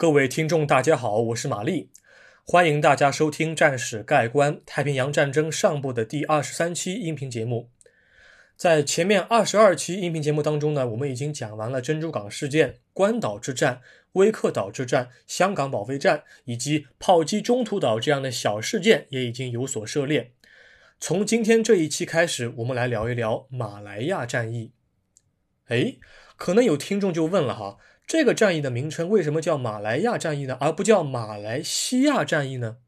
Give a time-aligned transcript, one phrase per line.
[0.00, 1.90] 各位听众，大家好，我是玛丽，
[2.46, 7.68] 欢迎大家收听《战史概观：太平洋战争上部》的第二十三期音频节目。
[8.56, 20.32] 在前面二十二期音频节目当中呢，我们已经讲完了珍珠港事件、关岛之战、威克岛之战、香港保卫战以及炮击中途岛这样的小事件，也已经有所涉猎。
[20.98, 24.72] 从今天这一期开始，我们来聊一聊马来亚战役。
[25.66, 25.96] 哎，
[26.36, 27.76] 可能有听众就问了哈。
[28.10, 32.78] 这个战役的名称为什么叫马来亚战役呢，而不叫马来西亚战役呢？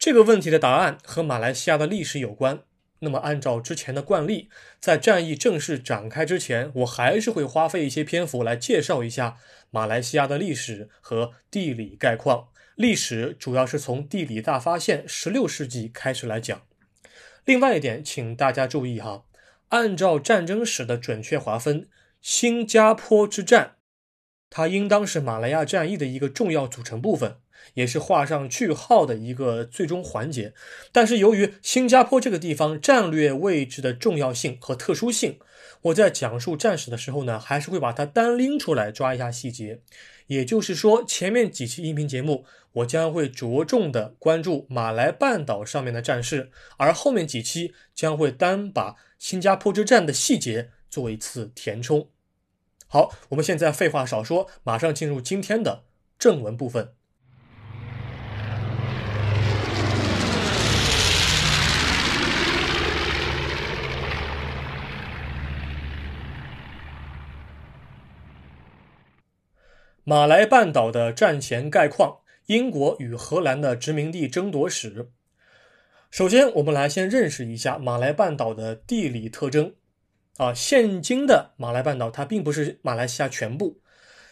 [0.00, 2.64] 这个问题的答案和马来西亚的历史有关。
[2.98, 4.48] 那么，按照之前的惯例，
[4.80, 9.36] 在战役正式展开之前，我还是会花费一些篇幅来介绍一下
[9.70, 12.48] 马来西亚的历史和地理概况。
[12.74, 16.62] 历史主要是从地理大发现十六世纪开始来讲。
[17.44, 19.22] 另外一点，请大家注意哈，
[19.68, 21.88] 按照战争史的准确划分，
[22.20, 23.76] 新加坡之战。
[24.50, 27.36] 它应当是马来亚战役的一个重要组成部分，
[27.74, 30.52] 也是画上句号的一个最终环节。
[30.90, 35.38] 但是由于新加坡这个地方战略位置的重要性和特殊性，
[35.82, 39.80] 我在讲述战史的时候呢，还是会把它单拎出来抓一下细节。
[40.26, 52.08] 也就是说，前面几期音频节目，我将会着重的关注马来半岛上面的战事，而后面几期将会单把新加坡之战的细节做一次填充。
[52.92, 55.84] 好，我们现在废话少说，马上进入今天的
[56.18, 56.92] 正文部分。
[70.02, 75.12] 马来半岛的战前概况，英国与荷兰的殖民地争夺史。
[76.10, 79.76] 首先，我们来先认识一下马来半岛的地理特征。
[80.36, 83.80] 啊，现今的马来半岛它并不是马来西亚全部，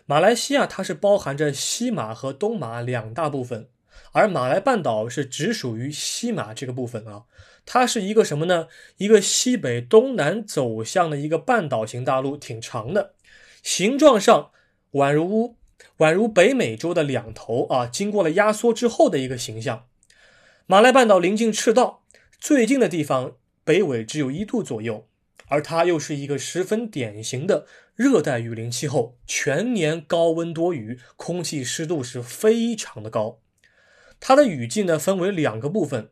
[0.07, 3.69] 马来西亚它是包含着西马和东马两大部分，
[4.13, 7.25] 而马来半岛是只属于西马这个部分啊。
[7.67, 8.69] 它是一个什么呢？
[8.97, 13.15] 一个西北东南走向的一个半岛型大陆，挺长的，
[13.63, 14.53] 形状上
[14.93, 15.57] 宛如
[15.99, 19.87] 宛如北美洲的两头啊，经过了压缩之后的一个形象。
[20.65, 22.05] 马来半岛临近赤道，
[22.41, 25.08] 最近的地方北纬只有一度左右。
[25.49, 33.41] 而它又是一个十分典型的热带雨林气候，全年高温多雨，空气湿度是非常的高。
[34.21, 36.11] 它的雨季呢分为两个部分，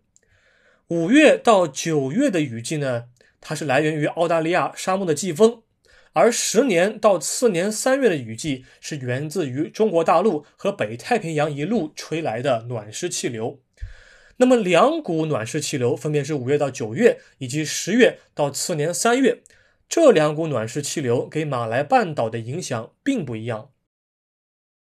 [0.88, 3.04] 五月到九月的雨季呢，
[3.41, 5.62] 它是来源于澳大利亚沙漠的季风，
[6.12, 13.60] 而十年到次年三月的雨季是源自于中国大陆和北太平洋一路吹来的暖湿气流。
[14.38, 19.42] 那么两股暖湿气流分别是五月到九月，以及十月到次年三月。
[19.88, 23.70] 这两股暖湿气流给马来半岛的影响并不一样。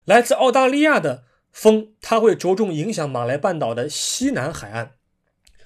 [0.05, 4.89] 来自澳大利亚的风，它会着重影响马来半岛的西南海岸；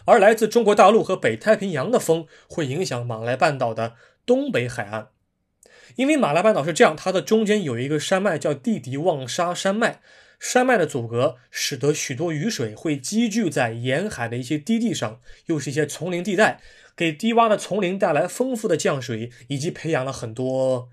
[0.04, 3.94] 而来自中国大陆和北太平洋的风会影响马来半岛的
[4.26, 5.08] 东北海岸。
[5.96, 10.00] 因为马来半岛是这样，它的中间有一个山脉叫蒂迪旺沙山脉。
[10.42, 16.60] 山脉的阻隔使得许多雨水会积聚在沿海的一些低地上，又是一些丛林地带，
[16.96, 20.88] 给低洼的丛林带来丰富的降水，以及培养了很多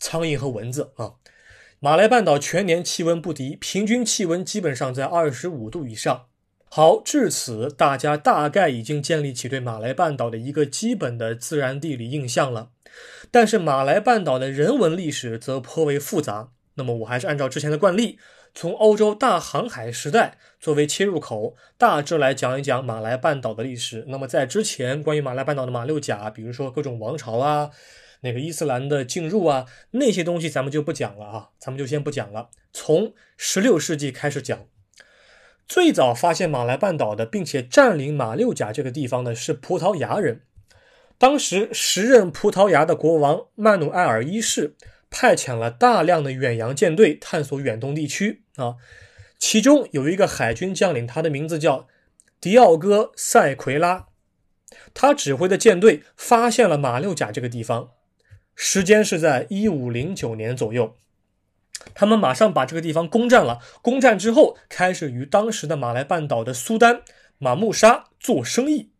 [0.00, 1.14] 苍蝇和蚊子啊。
[1.78, 6.26] 马来半岛全年气温不低，平均气温基本上在二十五度以上。
[6.68, 12.70] 好，至此大家大概已经建立起对马来半岛的一个基本的自然地理印象了。
[13.30, 16.50] 但是马来半岛的人文历史则颇为复杂。
[16.74, 18.18] 那么我还是按照之前的惯例。
[18.54, 24.04] 从欧洲大航海时代作为切入口，大致来讲一讲马来半岛的历史。
[24.06, 27.70] 那么在之前，关于马来半岛的马六甲，比如说各种王朝啊，
[28.20, 32.50] 那个伊斯兰的进入啊，那些东西咱们就不讲了啊，咱们就先不讲了。
[32.72, 34.66] 从十六世纪开始讲，
[35.66, 40.42] 最早发现马来半岛的，并且占领马六甲这个地方的是葡萄牙人。
[41.18, 44.76] 当时时任葡萄牙的国王曼努埃尔一世。
[45.16, 48.74] 派遣了大量的远洋舰队探索远东地区啊，
[49.38, 51.86] 其中有一个海军将领，他的名字叫
[52.40, 54.08] 迪奥戈·塞奎拉，
[54.92, 57.90] 他指挥的舰队发现了马六甲这个地方，
[58.56, 60.96] 时间是在一五零九年左右，
[61.94, 63.60] 他们马上把这个地方攻占了。
[63.82, 67.02] 攻占之后，开始与当时的马来半岛的苏丹
[67.38, 68.90] 马穆沙做生意。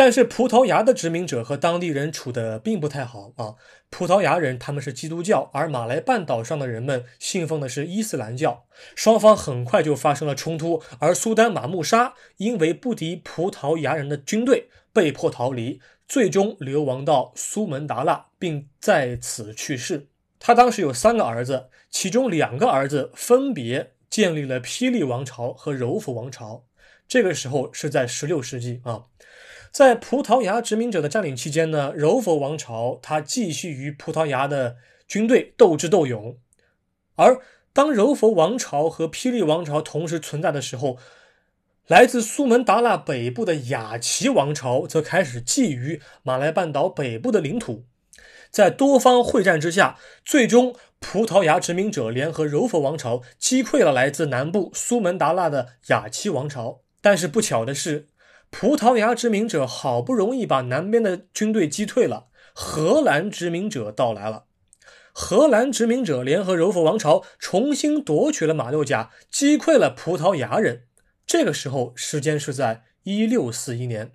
[0.00, 3.56] 但是葡萄牙的殖民者和当地人处的并不太好啊。
[3.90, 8.64] 葡萄牙人他们是基督教，而马来半岛上的人们信奉的是伊斯兰教。
[8.96, 20.06] 双方很快就发生了冲突，而苏丹马穆沙因为不敌葡萄牙人的军队，被迫逃离，最终流亡到苏门答腊，并在此去世。
[20.38, 26.64] 他当时有三个儿子，其中两个儿子分别建立了霹雳王朝和柔佛王朝。
[27.06, 29.04] 这个时候是在十六世纪啊，
[29.70, 34.76] 在葡萄牙殖民者的占领期间呢，柔佛王朝它继续与葡萄牙的
[35.06, 36.36] 军队斗智斗勇。
[37.14, 37.40] 而
[37.72, 40.98] 当柔佛王朝和霹雳王朝同时存在的时候，
[41.86, 47.84] 来自苏门答腊北部的雅齐王朝则开始觊觎马来半岛北部的领土。
[48.50, 56.80] 在多方会战之下，最终葡萄牙殖民者联合柔佛王朝击溃了来自南部苏门答腊的雅齐王朝。
[57.00, 58.08] 但是不巧的是，
[58.50, 64.44] 葡萄牙殖民者好不容易把南边的军队击退了，荷兰殖民者到来了。
[65.12, 70.84] 荷兰殖民者联合柔佛王朝重新夺取了马六甲，击溃了葡萄牙人。
[71.26, 74.12] 这个时候，时间是在一六四一年。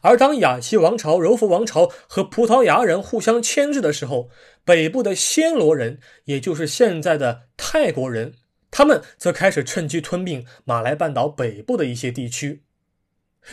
[0.00, 4.28] 而当雅齐王朝、柔佛王朝和葡萄牙人互相牵制的时候，
[4.64, 8.34] 北部的暹罗人，也就是现在的泰国人，
[8.70, 12.64] 他们则开始趁机吞并马来半岛北部的一些地区。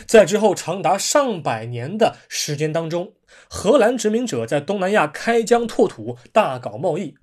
[0.06, 3.12] 在之后长达上百年的时间当中，
[3.48, 7.16] 荷兰殖民者在东南亚开疆拓土，大搞贸易。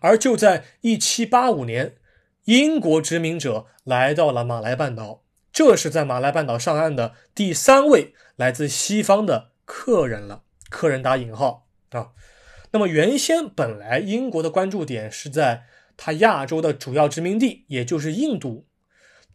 [0.00, 1.96] 而就在1785年，
[2.44, 5.22] 英国殖民者来到了马来半岛。
[5.52, 12.08] 这是在马来半岛上岸的第三位来自西方的客人了，客人打引号啊。
[12.72, 15.64] 那么原先本来英国的关注点是在
[15.96, 18.66] 它亚洲的主要殖民地，也就是印度，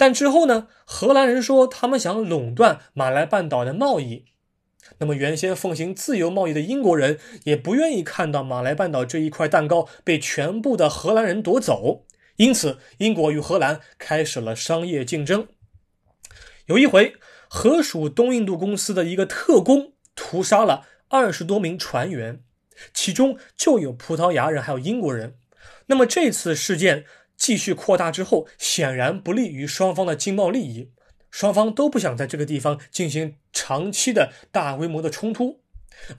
[0.01, 4.25] 但之后呢，荷兰人说他们想垄断马来半岛的贸易。
[4.97, 12.07] 那么原先奉行自由贸易的英国人也不愿意看到马来半岛这一块蛋糕被全部的荷兰人夺走，
[12.37, 15.47] 因此英国与荷兰开始了商业竞争。
[16.65, 17.13] 有一回，
[17.47, 22.41] 荷属东印度公司的一个特工屠杀了二十多名船员，
[22.91, 25.35] 其中就有葡萄牙人，还有英国人。
[25.85, 27.05] 那么这次事件
[27.41, 30.91] 继续扩大之后，显然不利于双方的经贸利益，
[31.31, 35.61] 双方都不想在这个地方进行长期的大规模的冲突。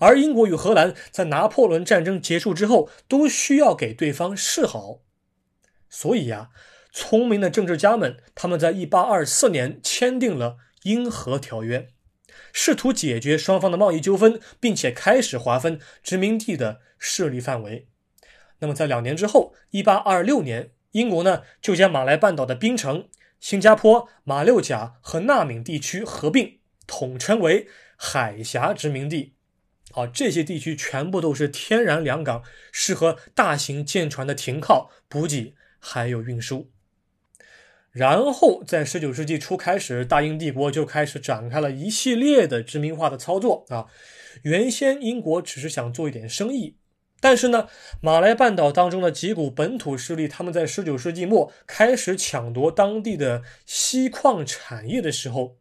[0.01, 4.99] 而英国与荷兰在拿破仑战争结束之后，都需要给对方示好，
[5.89, 6.51] 所以呀。
[6.95, 11.89] 聪明的政治家们，他们在一八二四年签订了英荷条约，
[12.53, 17.87] 试图解决双方的贸易纠纷，并且开始划分殖民地的势力范围。
[18.59, 23.09] 那么，在两年之后，一八二六年，英国呢就将马来半岛的槟城、
[23.41, 29.35] 新加坡、马六甲和纳闽地区合并，统称为海峡殖民地。
[29.91, 36.71] 好，这些地区全部都是天然良港，适合大型舰船的停靠、补给还有运输。
[37.91, 43.87] 然后，在十九世纪初开始，大英帝国就开始展开了一系列的殖民化的操作啊。
[44.45, 46.77] 原先英国只是想做一点生意，
[47.23, 47.69] 但是呢，
[48.01, 55.59] 马来半岛当中的几股本土势力，他们在十九世纪末开始抢夺当地的锡矿产业的时候，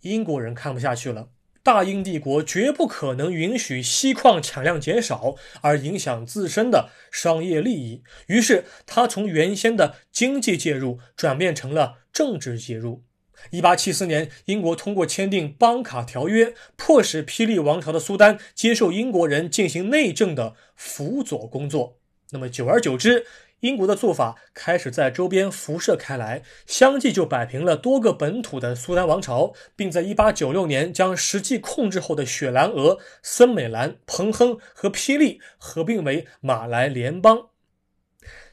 [0.00, 1.28] 英国人看不下去了。
[1.62, 13.04] 大英帝国绝不可能允许锡矿产量减少而影响自身的商业利益，于是他从原先的经济介入转变成了政治介入。
[13.50, 21.98] 一八七四年，英国通过签订邦卡条约，迫使霹雳王朝的苏丹接受英国人进行内政的辅佐工作。
[22.30, 23.26] 那么，久而久之。
[23.60, 37.48] 英国的做法开始在周边辐射开来，相继就摆平了多个本土的苏丹王朝，并在1896年将实际控制后的雪兰莪、森美兰、彭亨和霹雳合并为马来联邦，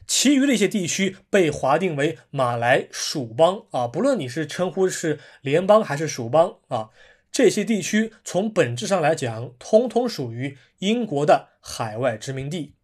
[0.06, 3.62] 其余的一些地区被划定为马来属邦。
[3.70, 6.90] 啊，不论你是称呼是联邦还是属邦啊，
[7.30, 12.74] 这些地区从本质上来讲，通通属于英国的海外殖民地。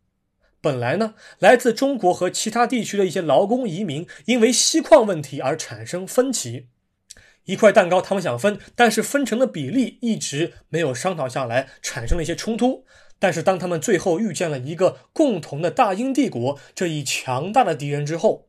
[0.63, 6.69] 本来呢，来自中国和其他地区的一些劳工移民，因为锡矿问题而产生分歧。
[7.45, 12.85] 一块蛋糕，他们想分，但是分成的比例一直没有商讨下来，产生了一些冲突。
[13.21, 18.49] 但是当他们最后遇见了一个共同的大英帝国这一强大的敌人之后，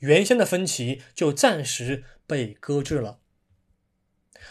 [0.00, 3.20] 原先的分歧就暂时被搁置了。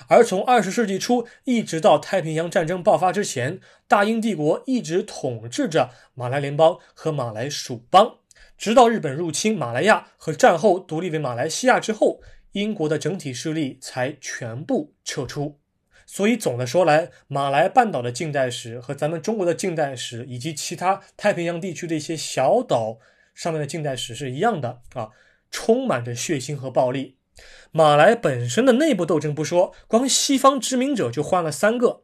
[0.07, 8.19] 而从二十世纪初一直到太平洋战争爆发之前，大英帝国一直统治着马来联邦和马来属邦，
[8.57, 12.21] 直到日本入侵马来亚和战后独立为马来西亚之后，
[12.53, 15.58] 英国的整体势力才全部撤出。
[16.11, 22.97] 所以总的说来，马来半岛的近代史和咱们中国的近代史，以及其他太平洋地区的一些小岛
[23.35, 25.09] 上面的近代史是一样的啊，
[25.51, 27.17] 充满着血腥和暴力。
[27.69, 32.01] 马来本身的内部斗争不说，光西方殖民者就换了三个，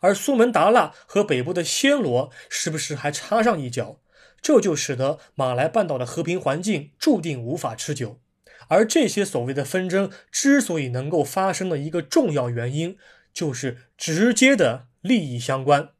[0.00, 3.98] 而苏门答腊和北部的暹罗时不时还插上一脚。
[4.42, 8.20] 这就使得马来半岛的和平环境注定无法持久。
[8.68, 12.98] 而这些所谓的纷争之所以能够发生的一个重要原因，
[13.38, 15.90] 就是直接的利益相关，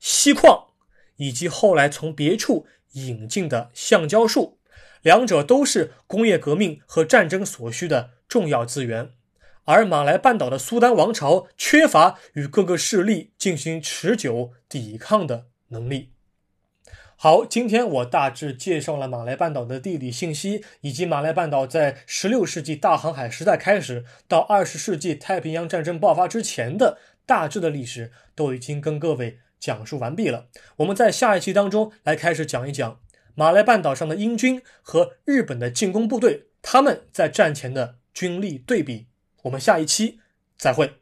[0.00, 0.68] 锡矿
[1.16, 4.58] 以及后来从别处引进的橡胶树，
[5.02, 9.10] 两者都是工业革命和战争所需的重要资源。
[9.64, 16.14] 而马来半岛的苏丹王朝缺乏与各个势力进行持久抵抗的能力。
[17.20, 26.96] 好，今天我大致介绍了马来半岛的地理信息，以及马来半岛在16世纪大航海时代开始到20世纪太平洋战争爆发之前的
[27.26, 30.46] 大致的历史，都已经跟各位讲述完毕了。
[30.76, 33.00] 我们在下一期当中来开始讲一讲
[33.34, 39.08] 马来半岛上的英军和日本的进攻部队，他们在战前的军力对比。
[39.42, 40.20] 我们下一期
[40.56, 40.97] 再会。